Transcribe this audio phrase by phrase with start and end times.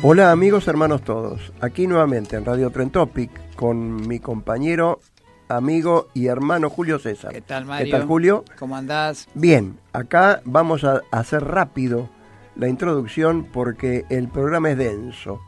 [0.00, 1.52] Hola amigos, hermanos todos.
[1.60, 5.00] Aquí nuevamente en Radio Tren Topic con mi compañero,
[5.48, 7.32] amigo y hermano Julio César.
[7.32, 7.84] ¿Qué tal, Mario?
[7.84, 8.44] ¿Qué tal, Julio?
[8.60, 9.26] ¿Cómo andás?
[9.34, 12.08] Bien, acá vamos a hacer rápido
[12.54, 15.40] la introducción porque el programa es denso.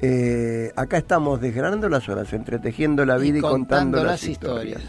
[0.00, 4.82] Eh, acá estamos desgranando las horas, entretejiendo la vida y, contando, las, historias.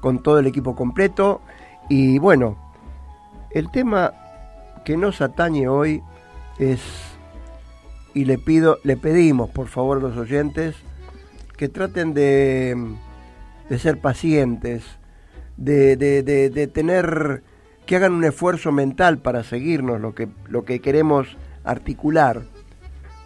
[0.00, 1.40] Con todo el equipo completo.
[1.88, 2.56] Y bueno,
[3.50, 4.12] el tema
[4.84, 6.04] que nos atañe hoy
[6.58, 6.80] es,
[8.14, 10.76] y le pido, le pedimos por favor a los oyentes,
[11.56, 12.76] que traten de,
[13.68, 14.84] de ser pacientes,
[15.56, 17.42] de, de, de, tener,
[17.86, 22.42] que hagan un esfuerzo mental para seguirnos lo que, lo que queremos articular.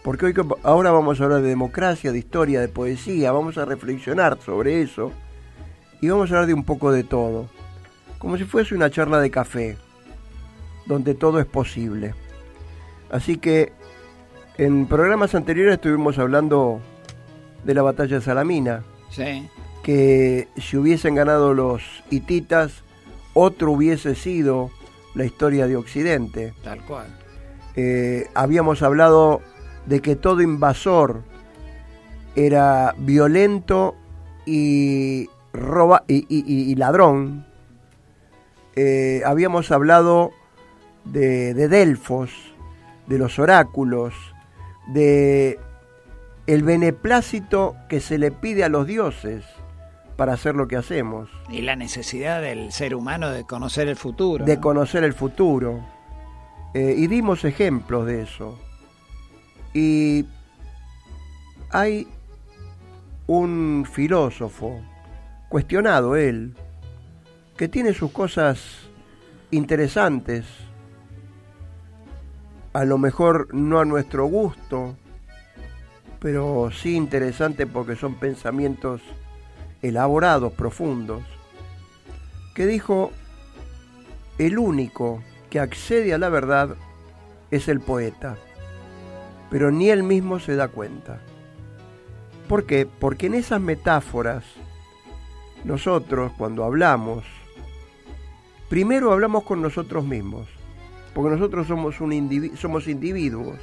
[0.03, 4.39] Porque hoy, ahora vamos a hablar de democracia, de historia, de poesía, vamos a reflexionar
[4.41, 5.13] sobre eso
[6.01, 7.49] y vamos a hablar de un poco de todo,
[8.19, 9.77] como si fuese una charla de café,
[10.87, 12.15] donde todo es posible.
[13.11, 13.73] Así que
[14.59, 16.81] en programas anteriores estuvimos hablando
[17.65, 18.83] de la batalla de Salamina.
[19.11, 19.49] Sí.
[19.83, 22.83] Que si hubiesen ganado los hititas,
[23.35, 24.71] otro hubiese sido
[25.15, 26.53] la historia de Occidente.
[26.63, 27.07] Tal cual.
[27.77, 29.41] Eh, habíamos hablado
[29.87, 31.23] de que todo invasor
[32.35, 33.95] era violento
[34.45, 37.47] y, roba, y, ladrón.
[38.75, 40.33] Eh, habíamos hablado
[41.05, 42.31] de, de Delfos,
[43.07, 44.15] de los oráculos,
[44.89, 45.59] de
[46.47, 49.45] el beneplácito que se le pide a los dioses
[50.17, 51.31] para hacer lo que hacemos.
[51.49, 54.45] Y la necesidad del ser humano de conocer el futuro.
[54.45, 55.85] De conocer el futuro.
[56.75, 58.59] Eh, y dimos ejemplos de eso.
[59.75, 60.25] Y
[61.71, 62.09] hay
[63.27, 64.81] un filósofo,
[65.49, 66.57] cuestionado él,
[67.57, 68.89] que tiene sus cosas
[69.51, 70.47] interesantes,
[72.73, 74.97] a lo mejor no a nuestro gusto,
[76.21, 79.01] pero sí interesante porque son pensamientos
[79.83, 81.23] elaborados, profundos,
[82.55, 83.13] que dijo,
[84.39, 86.77] el único que accede a la verdad
[87.51, 88.37] es el poeta,
[89.51, 91.21] pero ni él mismo se da cuenta.
[92.49, 92.87] ¿Por qué?
[92.87, 94.45] Porque en esas metáforas,
[95.65, 97.25] nosotros cuando hablamos,
[98.69, 100.49] primero hablamos con nosotros mismos,
[101.19, 103.59] porque nosotros somos, un somos individuos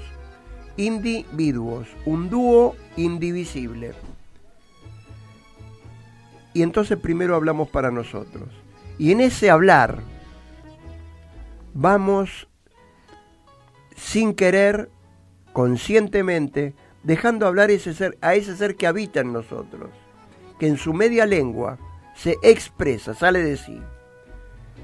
[0.75, 3.93] individuos, un dúo indivisible.
[6.53, 8.49] Y entonces primero hablamos para nosotros.
[8.97, 10.01] Y en ese hablar
[11.73, 12.49] vamos
[13.95, 14.89] sin querer,
[15.53, 16.73] conscientemente,
[17.03, 19.91] dejando hablar ese ser, a ese ser que habita en nosotros,
[20.59, 21.77] que en su media lengua
[22.15, 23.79] se expresa, sale de sí.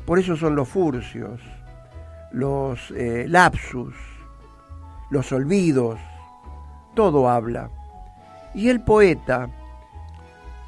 [0.05, 1.41] Por eso son los furcios,
[2.31, 3.93] los eh, lapsus,
[5.09, 5.99] los olvidos,
[6.95, 7.69] todo habla.
[8.53, 9.49] Y el poeta,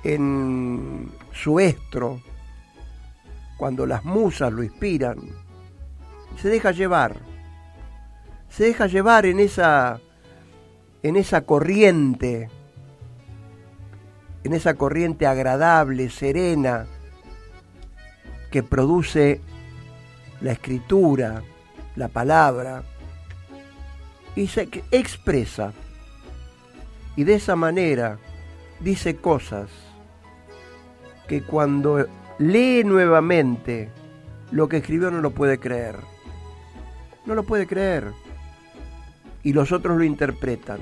[0.03, 2.22] en su estro,
[3.57, 5.18] cuando las musas lo inspiran,
[6.38, 7.16] se deja llevar,
[8.50, 10.00] se deja llevar en esa,
[11.01, 12.50] en esa corriente,
[14.44, 16.86] en esa corriente agradable, serena,
[18.51, 19.42] que produce
[20.42, 21.44] la escritura,
[21.95, 22.84] la palabra,
[24.36, 25.74] y se expresa.
[27.16, 28.18] Y de esa manera
[28.80, 29.69] dice cosas
[31.28, 32.07] que cuando
[32.40, 33.90] lee nuevamente
[34.51, 35.98] lo que escribió no lo puede creer.
[37.25, 38.12] No lo puede creer.
[39.44, 40.80] Y los otros lo interpretan.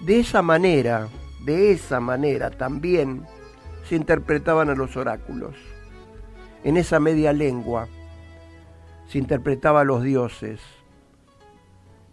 [0.00, 1.08] De esa manera,
[1.44, 3.26] de esa manera también
[3.88, 5.56] se interpretaban a los oráculos.
[6.62, 7.88] En esa media lengua
[9.10, 10.60] se interpretaba a los dioses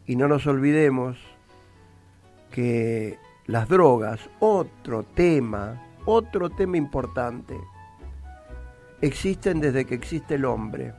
[0.08, 1.16] y no nos olvidemos
[2.50, 7.56] que las drogas, otro tema, otro tema importante,
[9.00, 10.92] existen desde que existe el hombre,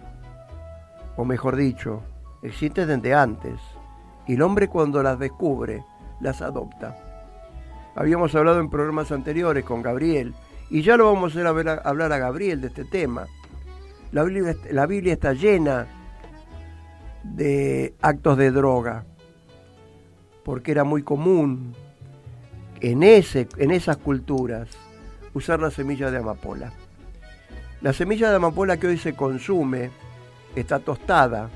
[1.16, 2.04] o mejor dicho,
[2.42, 3.60] existen desde antes,
[4.28, 5.84] y el hombre cuando las descubre,
[6.20, 6.96] las adopta.
[7.96, 10.32] Habíamos hablado en programas anteriores con Gabriel,
[10.70, 13.26] y ya lo vamos a hacer a, hablar a Gabriel de este tema.
[14.12, 15.86] La Biblia, está llena
[17.24, 19.04] de actos de droga,
[20.44, 21.74] porque era muy común
[22.80, 24.68] en, ese, en esas culturas
[25.34, 26.72] usar la semilla de amapola.
[27.80, 29.90] La semilla de amapola que hoy se consume
[30.56, 31.50] está tostada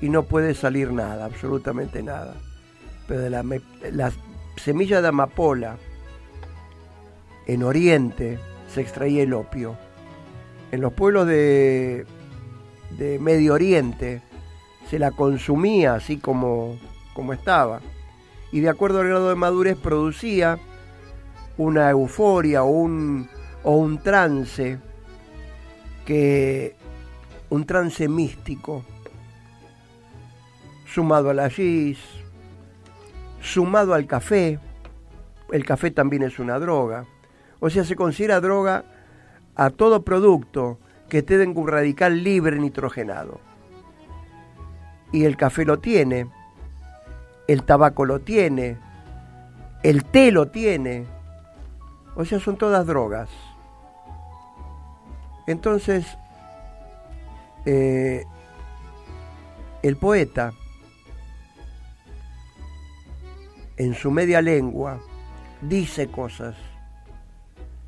[0.00, 2.34] y no puede salir nada, absolutamente nada.
[3.06, 4.12] Pero de la,
[4.56, 5.76] semilla de amapola
[7.46, 8.38] en Oriente
[8.72, 9.76] se extraía el opio.
[10.72, 12.06] En los pueblos de,
[12.96, 14.22] de Medio Oriente
[14.88, 16.78] se la consumía así como,
[17.14, 17.80] como estaba.
[18.52, 20.58] Y de acuerdo al grado de madurez producía
[21.56, 23.28] una euforia o un,
[23.62, 24.78] o un trance
[26.04, 26.74] que
[27.50, 28.84] un trance místico
[30.86, 31.98] sumado a la gis,
[33.40, 34.58] sumado al café,
[35.52, 37.04] el café también es una droga,
[37.60, 38.84] o sea, se considera droga
[39.60, 40.78] a todo producto
[41.10, 43.40] que tenga un radical libre nitrogenado.
[45.12, 46.30] Y el café lo tiene,
[47.46, 48.78] el tabaco lo tiene,
[49.82, 51.04] el té lo tiene,
[52.16, 53.28] o sea, son todas drogas.
[55.46, 56.06] Entonces,
[57.66, 58.24] eh,
[59.82, 60.54] el poeta,
[63.76, 65.00] en su media lengua,
[65.60, 66.56] dice cosas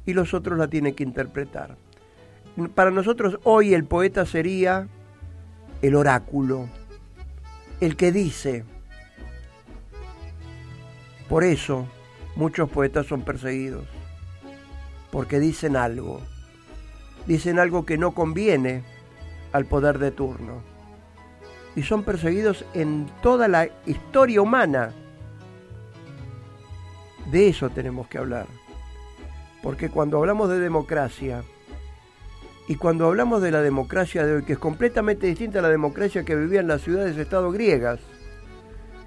[0.06, 1.76] y los otros la tienen que interpretar.
[2.74, 4.88] Para nosotros hoy el poeta sería
[5.80, 6.68] el oráculo,
[7.80, 8.64] el que dice,
[11.28, 11.86] por eso
[12.36, 13.86] muchos poetas son perseguidos,
[15.10, 16.20] porque dicen algo,
[17.26, 18.82] dicen algo que no conviene
[19.52, 20.62] al poder de turno.
[21.74, 24.92] Y son perseguidos en toda la historia humana.
[27.30, 28.46] De eso tenemos que hablar.
[29.62, 31.42] Porque cuando hablamos de democracia,
[32.68, 36.24] y cuando hablamos de la democracia de hoy, que es completamente distinta a la democracia
[36.24, 38.00] que vivían las ciudades-estado griegas,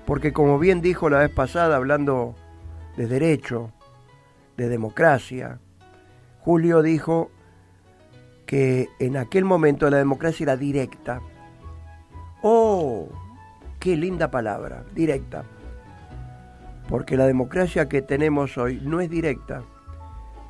[0.05, 2.35] porque como bien dijo la vez pasada, hablando
[2.95, 3.71] de derecho,
[4.57, 5.59] de democracia,
[6.41, 7.31] Julio dijo
[8.45, 11.21] que en aquel momento la democracia era directa.
[12.43, 13.09] ¡Oh!
[13.79, 14.83] ¡Qué linda palabra!
[14.93, 15.43] Directa.
[16.87, 19.63] Porque la democracia que tenemos hoy no es directa,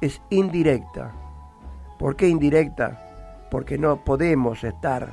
[0.01, 1.13] es indirecta.
[1.97, 3.47] ¿Por qué indirecta?
[3.49, 5.09] Porque no podemos estar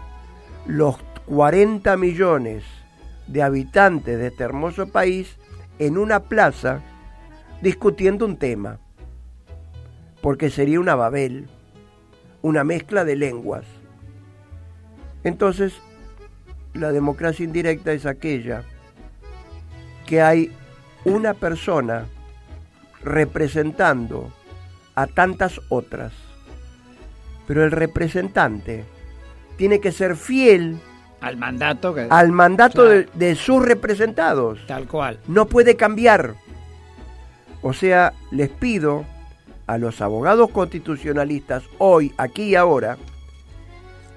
[0.67, 0.97] los
[1.27, 2.65] 40 millones
[3.27, 5.39] de habitantes de este hermoso país
[5.79, 6.81] en una plaza
[7.61, 8.79] discutiendo un tema,
[10.21, 11.49] porque sería una Babel,
[12.43, 13.65] una mezcla de lenguas.
[15.25, 15.81] Entonces,
[16.75, 18.65] la democracia indirecta es aquella
[20.07, 20.53] que hay
[21.05, 22.07] una persona
[23.03, 24.33] representando
[24.95, 26.13] a tantas otras,
[27.47, 28.85] pero el representante
[29.57, 30.81] tiene que ser fiel
[31.21, 34.59] al mandato al mandato de, sus representados.
[34.67, 35.21] Tal cual.
[35.29, 36.35] No puede cambiar.
[37.63, 39.05] O sea, les pido
[39.69, 42.99] a los abogados constitucionalistas hoy, aquí y ahora,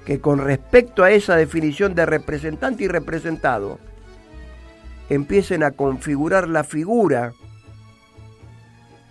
[0.04, 3.78] que con respecto a esa definición de representante y representado,
[5.10, 7.34] empiecen a configurar la figura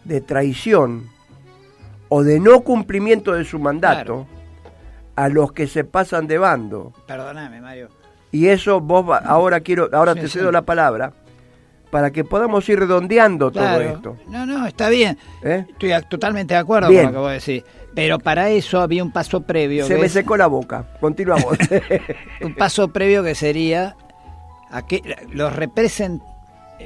[0.04, 1.13] de traición
[2.08, 4.26] o de no cumplimiento de su mandato
[5.16, 6.92] a los que se pasan de bando.
[7.06, 7.88] Perdóname, Mario.
[8.32, 11.12] Y eso vos ahora quiero, ahora te cedo la palabra
[11.90, 14.16] para que podamos ir redondeando todo esto.
[14.26, 15.16] No, no, está bien.
[15.44, 15.64] ¿Eh?
[15.68, 17.62] Estoy totalmente de acuerdo con lo que vos decís.
[17.94, 19.86] Pero para eso había un paso previo.
[19.86, 20.84] Se me secó la boca.
[21.00, 21.56] Continuamos.
[22.42, 23.96] un paso previo que sería
[24.72, 26.33] a que los representantes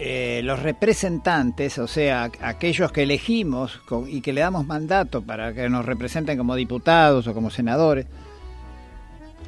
[0.01, 5.69] eh, los representantes, o sea, aquellos que elegimos y que le damos mandato para que
[5.69, 8.07] nos representen como diputados o como senadores,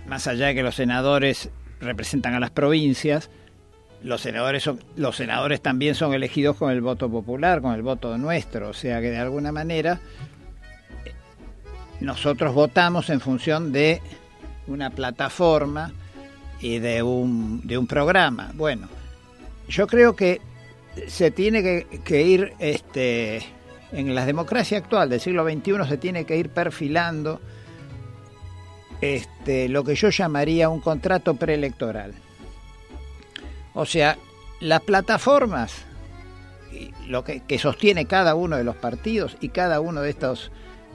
[0.08, 3.30] más allá de que los senadores representan a las provincias,
[4.02, 8.18] los senadores son, los senadores también son elegidos con el voto popular, con el voto
[8.18, 10.00] nuestro, o sea que de alguna manera
[12.00, 14.02] nosotros votamos en función de
[14.66, 15.92] una plataforma
[16.58, 18.50] y de un, de un programa.
[18.54, 18.88] Bueno,
[19.70, 20.40] yo creo que
[21.06, 21.62] se tiene
[22.04, 23.42] que, ir, este,
[23.92, 27.40] en la democracia actual del siglo XXI se tiene que ir perfilando
[29.00, 32.12] este, lo que yo llamaría un contrato preelectoral.
[33.72, 34.18] O sea,
[34.60, 35.86] las plataformas
[37.06, 40.50] lo que, que sostiene cada uno de los partidos y cada uno de estos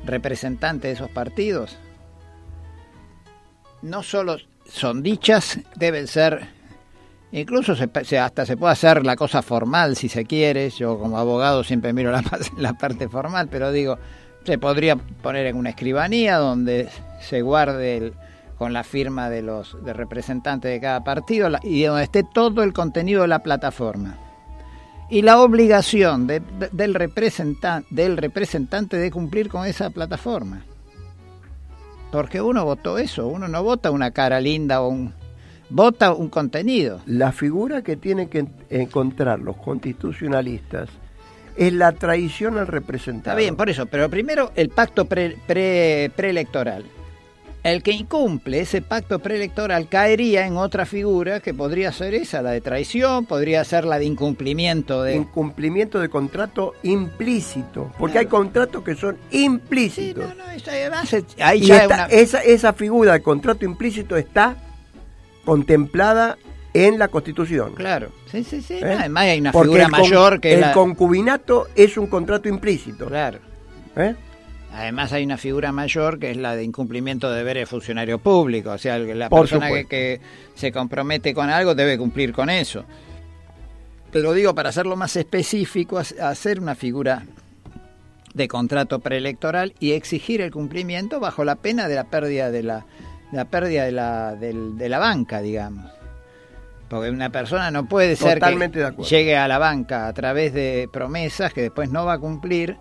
[0.06, 1.78] representantes de esos partidos,
[3.82, 6.55] no solo son dichas, deben ser,
[7.32, 11.64] incluso se, hasta se puede hacer la cosa formal si se quiere, yo como abogado
[11.64, 12.12] siempre miro
[12.58, 13.98] la, parte formal, pero digo,
[14.44, 16.90] se podría poner en una escribanía donde
[17.22, 18.14] se guarde
[18.58, 22.74] con la firma de los de representantes de cada partido y donde esté todo el
[22.74, 24.18] contenido de la plataforma.
[25.10, 26.42] Y la obligación de,
[26.72, 30.64] del, representan, del representante de cumplir con esa plataforma.
[32.12, 35.14] Porque uno votó eso, uno no vota una cara linda o un...
[35.70, 37.02] Vota un contenido.
[37.06, 40.90] La figura que tienen que encontrar los constitucionalistas
[41.58, 43.30] es la traición al representante.
[43.30, 46.86] Está bien, por eso, pero primero el pacto pre, pre, preelectoral
[47.66, 52.52] el que incumple ese pacto preelectoral caería en otra figura que podría ser esa, la
[52.52, 55.16] de traición, podría ser la de incumplimiento de...
[55.16, 60.26] Incumplimiento de contrato implícito, porque hay contratos que son implícitos.
[60.30, 64.58] Sí, no, no, ahí ya esa, esa figura de contrato implícito está
[65.46, 66.38] contemplada
[66.74, 67.74] en la Constitución.
[67.74, 68.74] Claro, sí, sí, sí.
[68.74, 68.98] ¿Eh?
[69.00, 70.56] Además hay una figura mayor que...
[70.56, 73.06] El concubinato es un contrato implícito.
[73.06, 73.40] Claro.
[73.96, 74.14] ¿Eh?
[74.74, 78.72] Además hay una figura mayor que es la de incumplimiento de deberes de funcionario público,
[78.72, 80.20] o sea, la persona que,
[80.54, 82.84] se compromete con algo debe cumplir con eso.
[84.12, 87.24] Pero digo, para hacerlo más específico, hacer una figura
[88.34, 92.86] de contrato preelectoral y exigir el cumplimiento bajo la pena de la pérdida de la,
[93.36, 95.92] la pérdida de la, de la banca, digamos.
[96.90, 101.52] Porque una persona no puede ser que llegue a la banca a través de promesas
[101.52, 102.78] que después no va a cumplir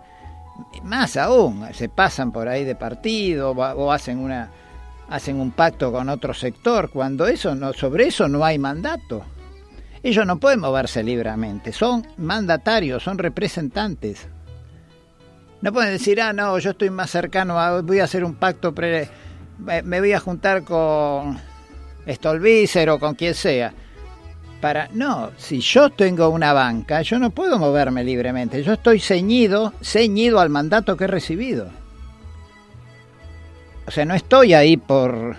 [0.83, 4.49] más aún, se pasan por ahí de partido o hacen una
[5.09, 9.23] hacen un pacto con otro sector cuando eso no sobre eso no hay mandato.
[10.01, 14.27] Ellos no pueden moverse libremente, son mandatarios, son representantes.
[15.61, 18.73] No pueden decir, "Ah, no, yo estoy más cercano a voy a hacer un pacto
[18.73, 19.09] pre,
[19.57, 21.39] me voy a juntar con
[22.07, 23.73] Stolbizer o con quien sea."
[24.65, 29.73] para no, si yo tengo una banca, yo no puedo moverme libremente, yo estoy ceñido,
[29.83, 31.69] ceñido al mandato que he recibido.
[33.85, 35.37] O sea, no estoy ahí por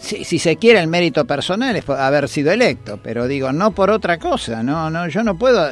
[0.00, 3.70] si, si, se quiere el mérito personal es por haber sido electo, pero digo, no
[3.70, 5.70] por otra cosa, no, no, yo no puedo,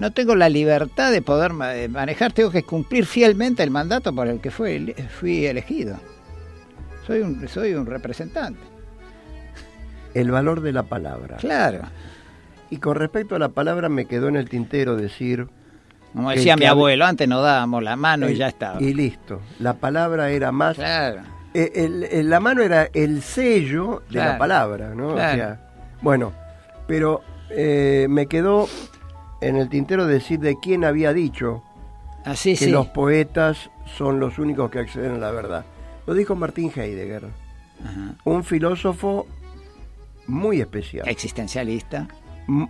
[0.00, 4.40] no tengo la libertad de poder manejar, tengo que cumplir fielmente el mandato por el
[4.40, 5.96] que fui, fui elegido.
[7.06, 8.70] Soy un, soy un representante
[10.14, 11.36] el valor de la palabra.
[11.36, 11.82] Claro.
[12.70, 15.48] Y con respecto a la palabra me quedó en el tintero decir...
[16.12, 18.82] Como decía mi abuelo, antes nos dábamos la mano y ya estaba.
[18.82, 19.40] Y listo.
[19.60, 20.76] La palabra era más...
[20.76, 21.22] Claro.
[21.52, 25.14] Eh, la mano era el sello de la palabra, ¿no?
[25.14, 25.60] O sea,
[26.00, 26.32] bueno,
[26.86, 28.68] pero eh, me quedó
[29.40, 31.62] en el tintero decir de quién había dicho
[32.24, 35.64] Así, que los poetas son los únicos que acceden a la verdad.
[36.06, 37.24] Lo dijo Martín Heidegger,
[38.24, 39.26] un filósofo
[40.26, 41.08] muy especial.
[41.08, 42.08] Existencialista.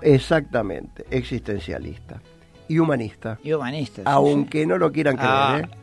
[0.02, 2.20] Exactamente, existencialista.
[2.68, 3.38] Y humanista.
[3.42, 4.02] Y humanista.
[4.04, 5.80] Aunque no lo quieran creer, ah, ¿eh?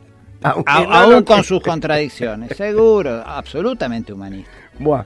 [0.66, 4.50] Aún con sus contradicciones, seguro, absolutamente humanista.
[4.78, 5.04] Buah.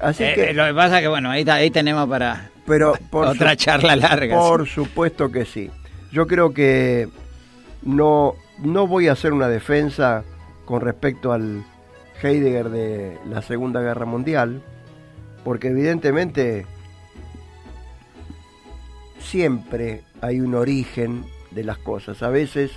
[0.00, 3.56] Así eh, que, lo que pasa es que, bueno, ahí, ahí tenemos para pero otra
[3.56, 4.36] charla larga.
[4.36, 5.70] Por supuesto que sí.
[6.12, 7.08] Yo creo que
[7.82, 10.24] no, no voy a hacer una defensa
[10.64, 11.64] con respecto al
[12.22, 14.62] Heidegger de la Segunda Guerra Mundial,
[15.44, 16.66] porque evidentemente
[19.18, 22.22] siempre hay un origen de las cosas.
[22.22, 22.70] A veces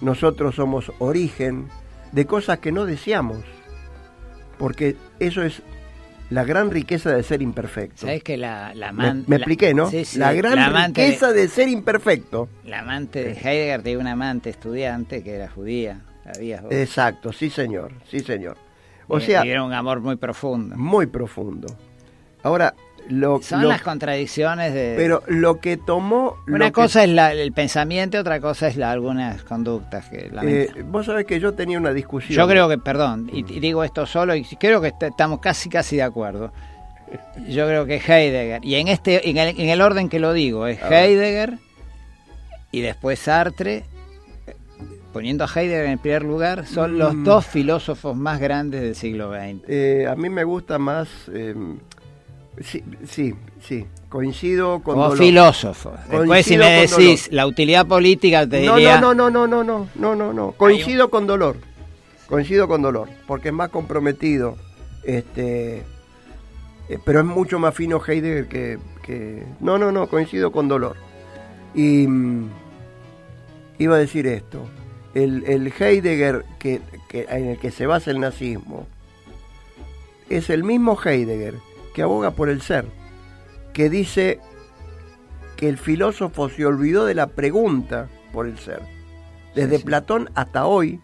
[0.00, 1.68] nosotros somos origen
[2.12, 3.44] de cosas que no deseamos,
[4.58, 5.62] porque eso es
[6.30, 8.02] la gran riqueza de ser imperfecto.
[8.02, 9.90] ¿Sabes que la, la me, expliqué, ¿no?
[10.16, 12.48] la gran riqueza de, ser imperfecto.
[12.64, 16.00] La amante de Heidegger tenía una amante estudiante que era judía.
[16.70, 18.56] Exacto, sí señor, sí señor.
[19.08, 20.76] O sea, era un amor muy profundo.
[20.76, 21.66] Muy profundo.
[22.42, 22.74] Ahora,
[23.10, 28.40] lo, son las contradicciones de pero lo que tomó una cosa es el pensamiento otra
[28.40, 32.36] cosa es la, algunas conductas que eh, vos sabés que yo tenía una discusión.
[32.36, 36.02] Yo creo que perdón y, digo esto solo y creo que estamos casi casi de
[36.02, 36.52] acuerdo.
[37.48, 40.66] Yo creo que Heidegger y en este en el, en el orden que lo digo
[40.66, 41.58] es Heidegger
[42.70, 43.84] y después Sartre
[45.12, 47.24] poniendo a Heidegger en el primer lugar, son los mm.
[47.24, 49.62] dos filósofos más grandes del siglo XX.
[49.68, 51.54] Eh, a mí me gusta más, eh,
[52.58, 55.92] sí, sí, sí, coincido con Como filósofo.
[56.10, 59.00] Después si me decís la utilidad política te no, diría...
[59.00, 61.56] No, no, no, no, no, no, no, no, coincido con dolor,
[62.28, 64.56] coincido con dolor, porque es más comprometido,
[65.04, 65.78] este,
[66.88, 69.44] eh, pero es mucho más fino Heidegger que, que...
[69.60, 70.96] No, no, no, coincido con dolor.
[71.74, 72.50] Y mm,
[73.78, 74.68] iba a decir esto,
[75.14, 78.86] el, el Heidegger que, que, en el que se basa el nazismo
[80.28, 81.54] es el mismo Heidegger
[81.94, 82.86] que aboga por el ser,
[83.72, 84.40] que dice
[85.56, 88.80] que el filósofo se olvidó de la pregunta por el ser.
[89.54, 91.00] Desde Platón hasta hoy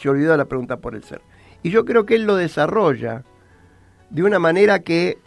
[0.00, 1.20] se olvidó de la pregunta por el ser.
[1.62, 3.24] Y yo creo que él lo desarrolla
[4.10, 5.18] de una manera que,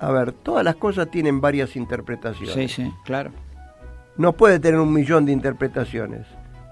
[0.00, 2.54] a ver, todas las cosas tienen varias interpretaciones.
[2.54, 3.30] Sí, sí, claro.
[4.16, 6.26] No puede tener un millón de interpretaciones.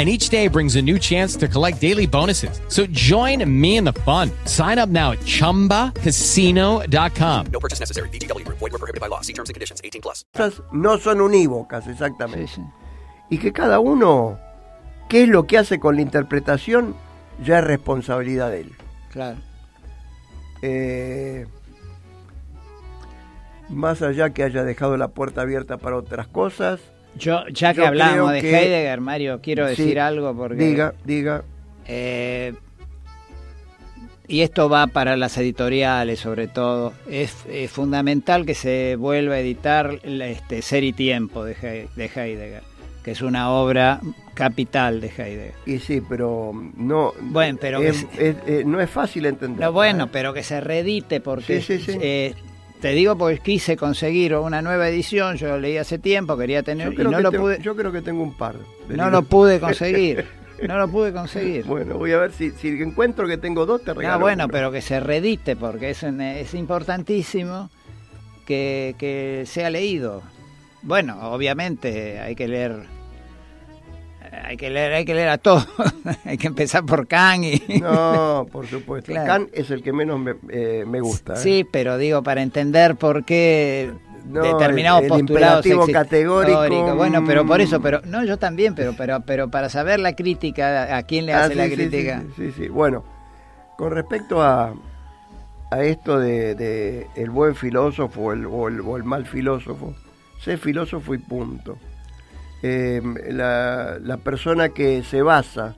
[0.00, 2.58] And each day brings a new chance to collect daily bonuses.
[2.68, 4.30] So join me in the fun.
[4.46, 7.46] Sign up now at chumbacasino.com.
[7.52, 8.08] No purchase necessary.
[8.08, 8.58] VGW Group.
[8.60, 9.20] Void were prohibited by law.
[9.20, 9.82] See terms and conditions.
[9.84, 10.24] 18 plus.
[10.72, 12.46] no son unívocas, Sí, exactamente.
[12.46, 12.62] sí.
[13.28, 14.38] Y que cada uno,
[15.10, 16.96] qué es lo que hace con la interpretación,
[17.44, 18.72] ya es responsabilidad de él.
[19.12, 19.36] Claro.
[20.62, 21.46] Eh,
[23.68, 26.80] más allá que haya dejado la puerta abierta para otras cosas,
[27.16, 30.56] Yo, ya que Yo hablamos de que- Heidegger, Mario, quiero Sí, decir algo porque...
[30.64, 31.42] diga, diga,
[31.86, 32.54] Eh,
[34.28, 36.92] y esto va para las editoriales sobre todo.
[37.08, 42.04] Es, es fundamental que se vuelva a editar este, Ser y Tiempo de, He- de
[42.14, 42.62] Heidegger,
[43.02, 44.00] que es una obra
[44.34, 45.54] capital de Heidegger.
[45.66, 49.60] y sí, pero no, Bueno, pero es- eh, no es fácil entender.
[49.66, 51.60] No, bueno, pero que se reedite porque...
[51.60, 51.98] Sí, sí, sí.
[52.00, 52.34] eh,
[52.80, 56.86] te digo porque quise conseguir una nueva edición, yo lo leí hace tiempo, quería tener
[56.88, 58.54] yo y creo, no que lo tengo, pude, yo creo que tengo un par.
[58.54, 59.12] de no libros.
[59.12, 60.26] lo pude conseguir,
[60.66, 61.64] no lo pude conseguir.
[61.64, 64.52] Bueno, voy a ver si, si encuentro que tengo dos, te regalo No, bueno, uno.
[64.52, 67.70] pero que se redite porque es, es importantísimo
[68.46, 70.22] que, que sea leído.
[70.82, 72.84] Bueno, obviamente hay que leer,
[74.44, 75.66] hay que leer, hay que leer a todos.
[76.24, 79.12] hay que empezar por Kant y No, por supuesto.
[79.12, 79.26] Claro.
[79.26, 81.34] Kant es el que menos me, eh, me gusta.
[81.34, 81.36] ¿eh?
[81.36, 83.92] sí, pero digo para entender por qué
[84.26, 86.94] No, determinados el- el postulados exist- categórico.
[86.96, 87.82] Bueno, pero por eso, mm.
[87.82, 91.44] pero no, yo también, pero pero pero para saber la crítica, a quién le Ah,
[91.44, 92.22] hace sí, la sí, crítica.
[92.36, 92.68] Sí, sí, sí.
[92.68, 93.04] Bueno,
[93.76, 94.74] con respecto a,
[95.70, 99.94] a esto de, de el buen filósofo el, o el- o el mal filósofo,
[100.40, 101.78] sé filósofo y punto.
[102.62, 105.76] Eh, la, persona que se basa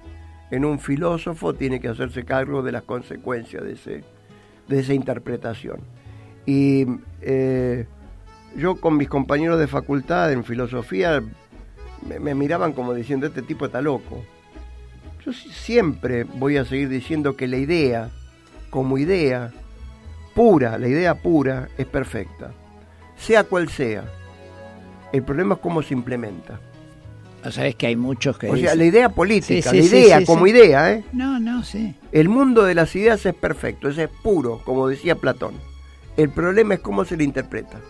[0.50, 4.04] en un filósofo tiene que hacerse cargo de las consecuencias de, ese,
[4.68, 5.80] de esa interpretación.
[6.44, 6.86] Y
[7.20, 7.86] eh,
[8.56, 11.22] yo con mis compañeros de facultad en filosofía
[12.06, 14.24] me, me miraban como diciendo, este tipo está loco.
[15.24, 18.10] Yo si- siempre voy a seguir diciendo que la idea,
[18.70, 19.52] como idea
[20.34, 22.50] pura, la idea pura es perfecta,
[23.16, 24.04] sea cual sea.
[25.12, 26.58] El problema es cómo se implementa.
[27.44, 29.96] O sea, es que hay muchos que O sea, la idea política, Sí, sí, la
[30.00, 31.04] idea sí, como idea, ¿eh?
[31.12, 31.94] No, no, sí.
[32.12, 35.54] El mundo de las ideas es perfecto, ese es puro, como decía Platón.
[36.16, 37.80] El problema es cómo se le interpreta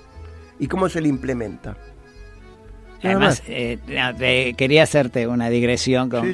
[0.59, 1.77] y cómo se le implementa.
[3.03, 3.43] Además, más.
[3.49, 3.79] eh,
[4.17, 6.33] te- quería hacerte una digresión con,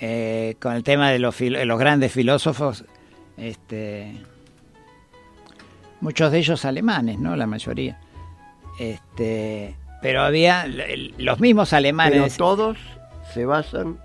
[0.00, 2.84] eh, con el tema de los, fil- los grandes filósofos,
[3.36, 4.12] este,
[6.00, 7.36] muchos de ellos alemanes, ¿no?
[7.36, 7.98] La mayoría.
[8.80, 10.66] Este, pero había
[11.18, 12.36] los mismos Pero alemanes.
[12.36, 12.76] todos
[13.32, 13.98] se basan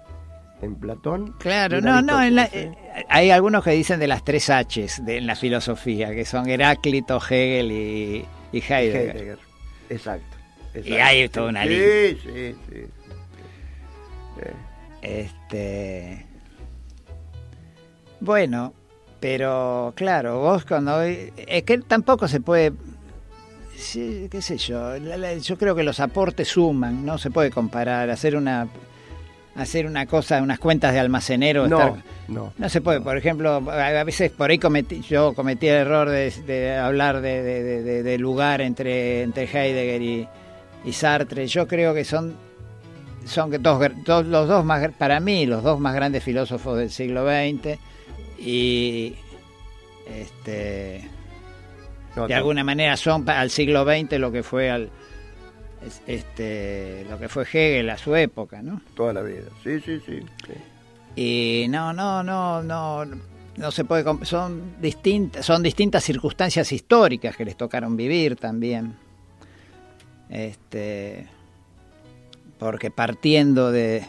[0.61, 1.33] en Platón.
[1.39, 2.71] Claro, no, no, en la- ¿eh?
[2.95, 6.47] eh, hay algunos que dicen de las tres Hs de, en la filosofía, que son
[6.49, 9.15] Heráclito, Hegel y, y Heidegger.
[9.17, 9.39] Heidegger.
[9.89, 10.37] Exacto.
[10.85, 11.87] Y hay toda una sí, línea.
[11.89, 12.85] Sí, sí, sí.
[14.37, 14.49] Sí.
[15.01, 16.25] Este.
[18.19, 18.73] Bueno,
[19.19, 21.01] pero claro, vos cuando.
[21.01, 22.73] Es que tampoco se puede.
[23.77, 24.97] Sí, qué sé yo.
[24.99, 28.09] la- la- yo creo que los aportes suman, no se puede comparar.
[28.09, 28.67] Hacer una.
[29.55, 31.67] Hacer una cosa, unas cuentas de almacenero.
[31.67, 32.53] No, estar- no.
[32.55, 36.29] no se puede, por ejemplo, a veces por ahí cometí, yo cometí el error de,
[36.45, 40.27] de hablar de, lugar entre, entre Heidegger y,
[40.85, 41.47] y Sartre.
[41.47, 42.35] Yo creo que son,
[43.25, 46.91] son que dos, dos- los dos más, para mí, los dos más grandes filósofos del
[46.91, 47.79] siglo XX
[48.37, 49.15] y
[50.05, 51.09] este,
[52.25, 54.89] De alguna manera son al siglo XX lo que fue al
[55.85, 58.81] es- este lo que fue Hegel a su época, ¿no?
[58.95, 59.43] Toda la vida.
[59.63, 60.19] Sí, sí, sí.
[60.47, 60.53] sí.
[61.15, 67.45] Y no, no, no, no, no se puede, son distintas, son distintas circunstancias históricas que
[67.45, 68.93] les tocaron vivir también.
[70.29, 71.27] Este,
[72.59, 74.03] porque partiendo de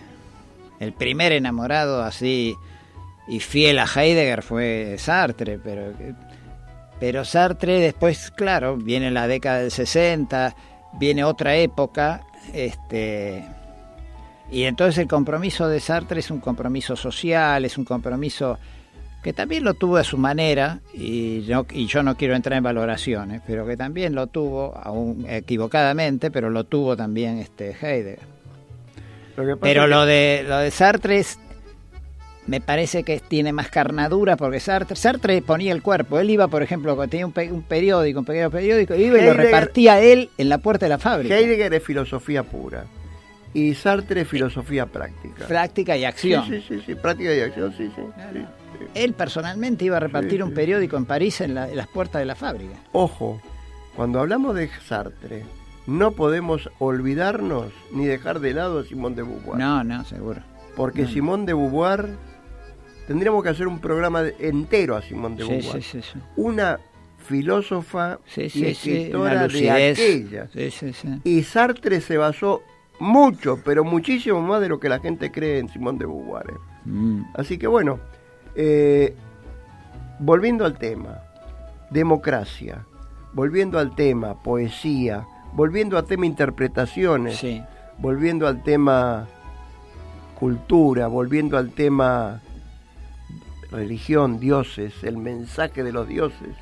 [0.80, 2.54] el primer enamorado así
[3.28, 5.92] y fiel a Heidegger fue Sartre, pero,
[7.00, 10.54] pero Sartre después, claro, viene la década del 60,
[10.98, 13.44] viene otra época, este,
[14.50, 18.58] y entonces el compromiso de Sartre es un compromiso social, es un compromiso
[19.22, 22.64] que también lo tuvo a su manera, y yo, y yo no quiero entrar en
[22.64, 28.38] valoraciones, pero que también lo tuvo, aún equivocadamente, pero lo tuvo también este Heidegger.
[29.60, 31.38] Pero lo de, lo de Sartre es,
[32.48, 36.18] me parece que tiene más carnadura porque Sartre, Sartre ponía el cuerpo.
[36.18, 40.00] Él iba, por ejemplo, tenía un, un periódico, un pequeño periódico, iba y lo repartía
[40.00, 41.36] él en la puerta de la fábrica.
[41.36, 42.84] Heidegger es filosofía pura
[43.52, 45.46] y Sartre es filosofía práctica.
[45.46, 46.46] Práctica y acción.
[46.48, 48.02] Sí, sí, sí, práctica y acción, sí, sí.
[48.94, 52.34] Él personalmente iba a repartir un periódico en París en, en las puertas de la
[52.34, 52.74] fábrica.
[52.92, 53.40] Ojo,
[53.94, 55.44] cuando hablamos de Sartre,
[55.86, 59.58] no podemos olvidarnos ni dejar de lado a Simón de Beauvoir.
[59.58, 60.40] No, no, seguro.
[60.76, 61.08] Porque No.
[61.08, 62.08] Simón de Beauvoir,
[63.08, 65.82] tendríamos que hacer un programa entero a Simón de Beauvoir.
[65.82, 66.18] sí, sí, sí.
[66.36, 66.78] Una
[67.16, 71.20] filósofa y escritora de sí.
[71.24, 72.62] Y Sartre se basó
[73.00, 76.50] mucho, pero muchísimo más de lo que la gente cree en Simón de Beauvoir.
[76.50, 76.54] ¿eh?
[76.84, 77.22] Mm.
[77.34, 77.98] Así que bueno,
[78.54, 79.14] eh,
[80.18, 81.18] volviendo al tema,
[81.90, 82.84] democracia,
[83.32, 87.62] volviendo al tema, poesía, volviendo al tema interpretaciones, Sí.
[87.98, 89.26] volviendo al tema
[90.38, 92.40] cultura, volviendo al tema
[93.70, 96.56] religión, dioses, el mensaje de los dioses.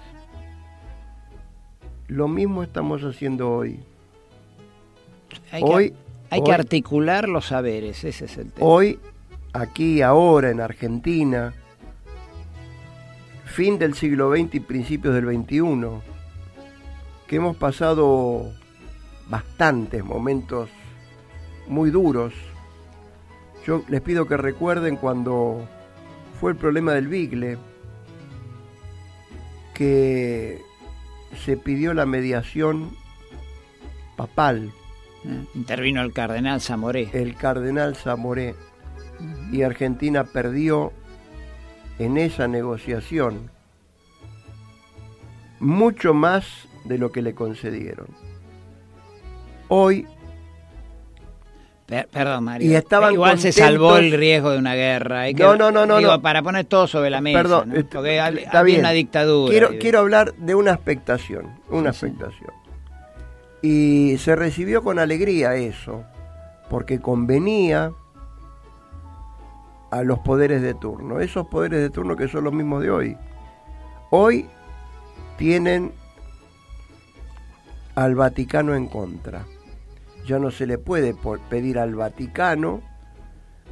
[2.09, 3.81] Lo mismo estamos haciendo hoy.
[5.53, 5.97] Hay, Hoy- que,
[6.31, 8.67] hay que articular los saberes, ese es el tema.
[8.67, 8.99] Hoy,
[9.53, 11.53] aquí, ahora, en Argentina,
[13.45, 16.01] fin del siglo XX y principios del XXI,
[17.27, 18.53] que hemos pasado
[19.29, 20.69] bastantes momentos
[21.67, 22.33] muy duros.
[23.67, 25.69] Yo les pido que recuerden cuando
[26.41, 27.59] fue el problema del Bigle,
[29.75, 30.61] que
[31.45, 32.97] se pidió la mediación
[34.17, 34.73] papal
[35.25, 37.11] Eh, Intervino el cardenal Zamoré.
[37.13, 38.55] el cardenal Zamoré
[39.51, 40.93] y Argentina perdió
[41.99, 43.51] en esa negociación
[45.59, 48.07] mucho más de lo que le concedieron.
[49.69, 50.07] Hoy,
[51.87, 52.69] Per- perdón, Mario.
[52.71, 55.21] Y estaban Igual se salvó el riesgo de una guerra.
[55.21, 56.21] Hay que- No, no, no, no, digo, no.
[56.23, 57.39] Para poner todo sobre la mesa.
[57.39, 57.77] perdón, ¿no?
[57.77, 58.81] est- Porque está había bien.
[58.81, 59.51] una dictadura.
[59.53, 62.07] Quiero, Y- quiero hablar de una expectación, una Sí, sí.
[62.07, 62.51] expectación.
[63.63, 66.03] Y se recibió con alegría eso,
[66.69, 67.93] porque convenía
[69.93, 73.17] a los poderes de turno, esos poderes de turno que son los mismos de hoy.
[74.11, 74.47] Hoy
[75.39, 75.93] tienen
[77.95, 79.45] al Vaticano en contra.
[80.27, 81.15] Ya no se le puede
[81.49, 82.83] pedir al Vaticano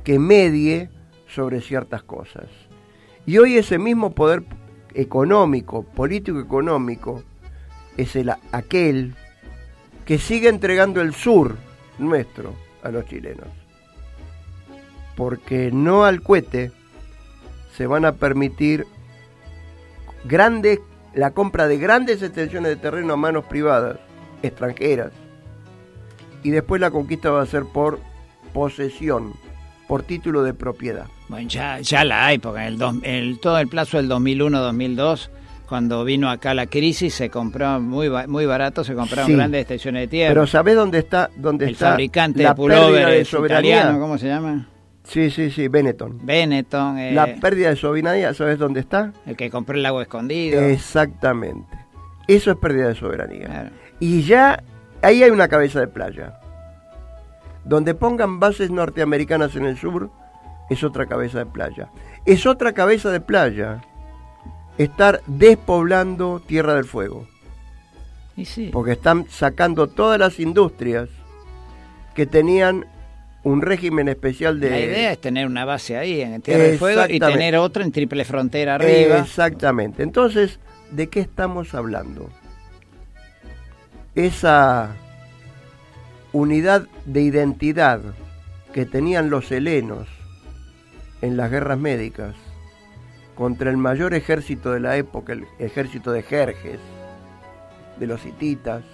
[0.04, 0.88] que medie
[1.26, 2.46] sobre ciertas cosas.
[3.26, 4.44] Y hoy ese mismo poder
[4.94, 7.22] económico, político económico,
[7.96, 9.14] es el, aquel
[10.04, 11.56] que sigue entregando el sur
[11.98, 13.48] nuestro a los chilenos.
[15.16, 16.70] Porque no al cohete
[17.76, 18.86] se van a permitir
[20.24, 20.80] grandes,
[21.14, 23.98] la compra de grandes extensiones de terreno a manos privadas,
[24.42, 25.12] extranjeras.
[26.44, 27.98] Y después la conquista va a ser por
[28.52, 29.32] posesión,
[29.88, 31.06] por título de propiedad.
[31.28, 35.30] Bueno, ya, ya la hay, porque en el dos- el- todo el plazo del 2001-2002,
[35.68, 39.34] cuando vino acá la crisis, se compró muy muy barato, se compraron Sí.
[39.34, 40.34] grandes extensiones de tierra.
[40.34, 44.28] Pero ¿sabés dónde está, dónde el está fabricante la de pullover de italiano, ¿cómo se
[44.28, 44.68] llama?
[45.04, 46.18] Sí, sí, sí, Benetton.
[46.24, 49.12] Benetton, eh, La pérdida de soberanía, ¿sabes dónde está?
[49.26, 50.60] el que compró el lago escondido.
[50.62, 51.68] Exactamente.
[52.26, 53.46] Eso es pérdida de soberanía.
[53.46, 53.70] Claro.
[54.00, 54.62] Y ya
[55.04, 56.40] ahí hay una cabeza de playa.
[57.64, 60.10] Donde pongan bases norteamericanas en el sur,
[60.70, 61.88] es otra cabeza de playa.
[62.26, 63.82] Es otra cabeza de playa
[64.78, 67.26] estar despoblando Tierra del Fuego.
[68.36, 68.70] Y sí.
[68.72, 71.08] Porque están sacando todas las industrias
[72.14, 72.86] que tenían
[73.44, 74.70] un régimen especial de...
[74.70, 77.92] La idea es tener una base ahí en Tierra del Fuego y tener otra en
[77.92, 79.18] Triple Frontera arriba.
[79.18, 80.02] Exactamente.
[80.02, 80.58] Entonces,
[80.90, 82.30] ¿de qué estamos hablando?
[84.14, 84.94] Esa
[86.32, 88.00] unidad de identidad
[88.72, 90.06] que tenían los helenos
[91.20, 92.36] en las guerras médicas
[93.34, 96.78] contra el mayor ejército de la época, el ejército de Jerjes,
[97.98, 98.84] de los hititas,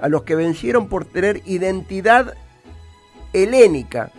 [0.00, 2.34] a los que vencieron por tener identidad
[3.32, 4.12] helénica,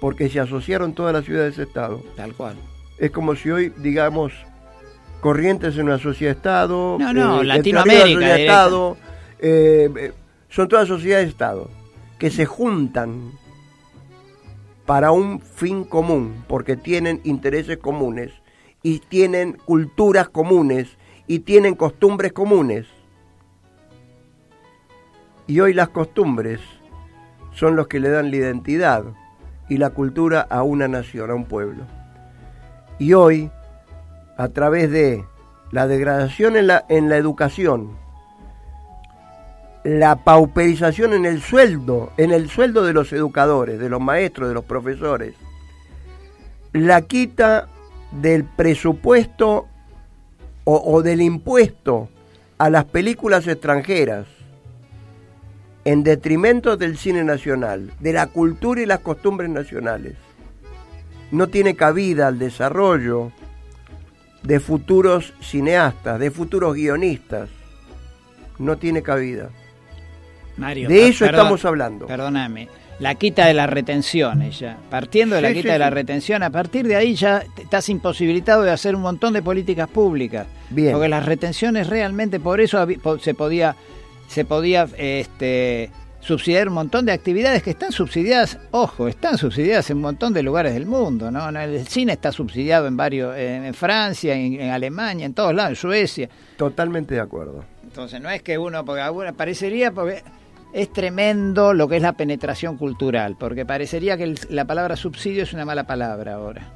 [0.00, 2.02] porque se asociaron todas las ciudades-estado.
[2.14, 2.56] Tal cual.
[2.98, 4.32] Es como si hoy, digamos,
[5.26, 6.98] Corrientes en una sociedad-estado.
[7.00, 8.96] No, no, eh, Latinoamérica, una sociedad-estado.
[9.40, 10.12] eh, eh,
[10.48, 11.68] son todas sociedades-estado
[12.16, 13.32] que se juntan
[14.86, 18.30] para un fin común, porque tienen intereses comunes
[18.84, 22.86] y tienen culturas comunes y tienen costumbres comunes.
[25.48, 26.60] Y hoy las costumbres
[27.52, 29.02] son los que le dan la identidad
[29.68, 31.82] y la cultura a una nación, a un pueblo.
[33.00, 33.50] Y hoy,
[34.36, 35.24] a través de
[35.70, 37.96] la degradación en la, en la educación,
[39.84, 44.54] la pauperización en el sueldo, en el sueldo de los educadores, de los maestros, de
[44.54, 45.34] los profesores,
[46.72, 47.68] la quita
[48.10, 49.66] del presupuesto
[50.64, 52.08] o, o del impuesto
[52.58, 54.26] a las películas extranjeras,
[55.84, 60.14] en detrimento del cine nacional, de la cultura y las costumbres nacionales.
[61.30, 63.30] No tiene cabida al desarrollo
[64.46, 67.48] de futuros cineastas, de futuros guionistas.
[68.58, 69.50] No tiene cabida.
[70.56, 72.06] Mario, De eso perdón, estamos hablando.
[72.06, 72.68] Perdóname.
[72.98, 74.78] La quita de las retenciones ya.
[74.88, 77.90] Partiendo de la Sí, quita sí, de la retención, a partir de ahí ya estás
[77.90, 80.46] imposibilitado de hacer un montón de políticas públicas.
[80.70, 80.92] Bien.
[80.92, 82.86] Porque las retenciones realmente, por eso
[83.20, 83.76] se podía,
[84.28, 85.90] se podía este,
[86.26, 90.42] subsidiar un montón de actividades que están subsidiadas, ojo, están subsidiadas en un montón de
[90.42, 91.30] lugares del mundo.
[91.30, 91.48] ¿no?
[91.48, 95.76] El cine está subsidiado en varios, en, Francia, en, en Alemania, en todos lados, en
[95.76, 96.28] Suecia.
[96.56, 97.64] Totalmente de acuerdo.
[97.84, 100.22] Entonces no es que uno, porque parecería, porque
[100.72, 105.44] es tremendo lo que es la penetración cultural, porque parecería que el- la palabra subsidio
[105.44, 106.72] es una mala palabra ahora.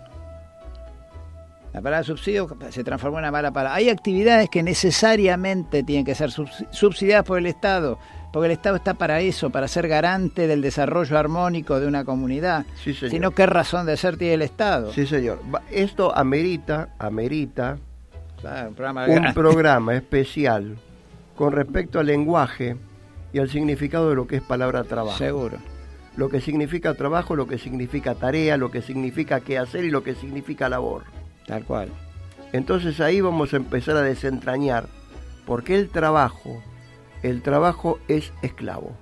[1.72, 3.76] La palabra subsidio se transformó en una mala palabra.
[3.76, 7.98] Hay actividades que necesariamente tienen que ser subs- subsidiadas por el Estado,
[8.32, 12.64] porque el Estado está para eso, para ser garante del desarrollo armónico de una comunidad.
[12.82, 13.10] Sí, señor.
[13.10, 14.92] Si no, ¿qué razón de ser tiene el Estado?
[14.92, 15.40] Sí, señor.
[15.70, 17.78] Esto amerita, amerita
[18.40, 20.78] Claro, un programa un programa especial
[21.36, 22.76] con respecto al lenguaje
[23.32, 25.18] y al significado de lo que es palabra trabajo.
[25.18, 25.58] Seguro.
[26.16, 30.02] Lo que significa trabajo, lo que significa tarea, lo que significa qué hacer y lo
[30.02, 31.04] que significa labor.
[31.46, 31.88] Tal cual.
[32.52, 34.86] Entonces ahí vamos a empezar a desentrañar
[35.46, 36.62] porque el trabajo,
[37.22, 38.92] el trabajo es esclavo.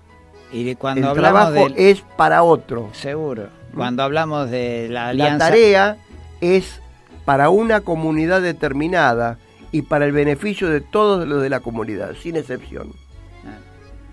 [0.53, 1.79] Y de cuando el hablamos trabajo del...
[1.79, 2.89] es para otro.
[2.93, 3.49] Seguro.
[3.75, 5.49] Cuando hablamos de la La alianza...
[5.51, 5.97] tarea
[6.41, 6.81] es
[7.25, 9.39] para una comunidad determinada
[9.73, 12.93] y para el beneficio de todos los de la comunidad, sin excepción.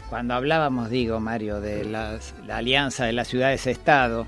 [0.10, 4.28] Cuando hablábamos, digo, Mario, de las- la alianza de las ciudades-estado,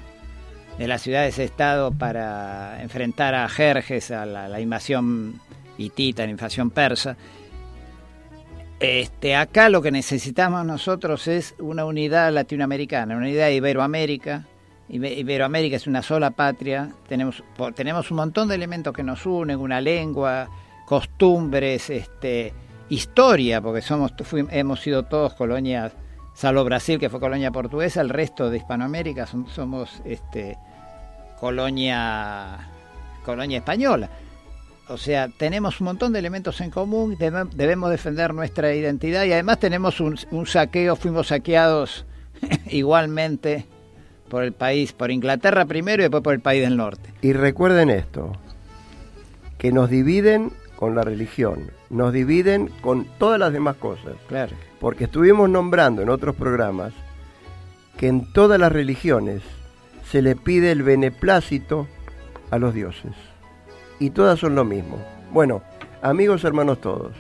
[0.78, 5.40] de las ciudades-estado para enfrentar a Jerjes, a la, la invasión
[5.78, 7.16] hitita, la invasión persa,
[8.80, 14.46] este, acá lo que necesitamos nosotros es una unidad latinoamericana, una unidad de Iberoamérica.
[14.90, 17.42] Ibe- Iberoamérica es una sola patria, tenemos,
[18.12, 20.50] un montón de elementos que nos unen, una lengua,
[20.86, 22.54] costumbres, este,
[22.90, 24.14] historia, porque somos,
[24.52, 25.92] hemos sido todos colonias,
[26.34, 30.56] salvo Brasil que fue colonia portuguesa, el resto de Hispanoamérica somos este,
[31.40, 32.70] colonia,
[33.26, 34.10] colonia española.
[34.90, 39.34] O sea, tenemos un montón de elementos en común, debe- debemos defender nuestra identidad y
[39.34, 42.06] además tenemos un, un saqueo, fuimos saqueados
[42.70, 43.66] igualmente
[44.30, 47.14] por el país, por Inglaterra primero y después por el país del norte.
[47.22, 48.34] Y recuerden esto,
[49.58, 54.56] que nos dividen con la religión, nos dividen con todas las demás cosas, Claro.
[54.80, 56.94] porque estuvimos nombrando en otros programas
[57.98, 59.42] que en todas las religiones
[60.12, 61.88] se le pide el beneplácito
[62.52, 63.14] a los dioses,
[64.00, 64.98] y todas son lo mismo.
[65.32, 65.62] Bueno,
[66.02, 67.14] amigos hermanos todos,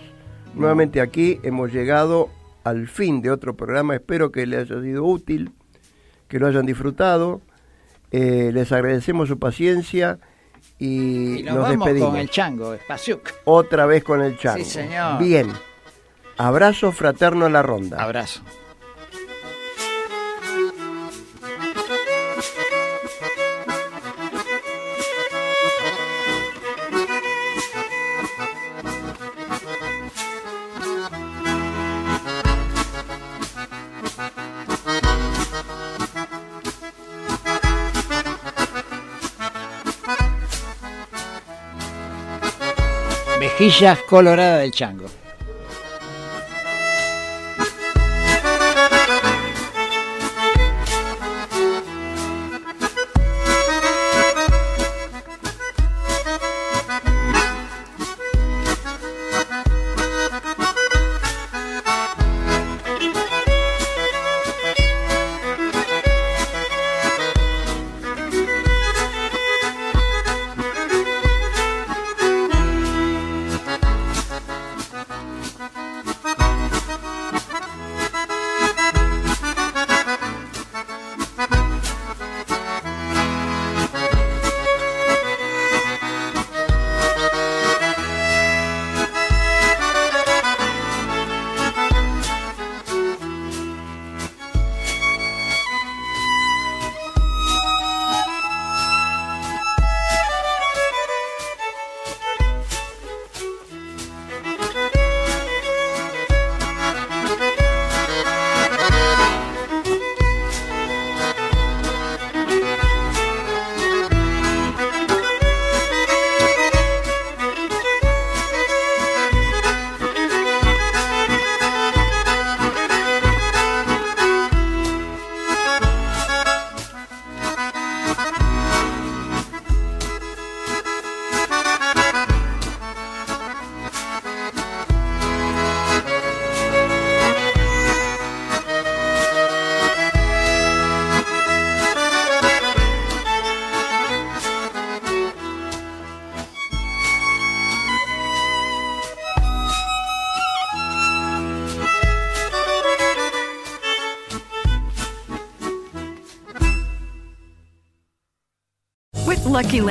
[0.54, 2.30] nuevamente aquí hemos llegado
[2.64, 5.52] al fin de otro programa, espero que les haya sido útil,
[6.28, 7.42] que lo hayan disfrutado,
[8.12, 10.20] eh, les agradecemos su paciencia
[10.80, 12.10] y, Y nos, nos vamos despedimos.
[12.12, 13.34] con el chango, Espaciuc.
[13.46, 14.64] Otra vez con el chango.
[14.64, 15.20] Sí, señor.
[15.22, 15.48] Bien.
[16.38, 18.02] Abrazo fraterno a la ronda.
[18.04, 18.42] Abrazo.
[43.68, 45.08] Mejillas coloradas del chango.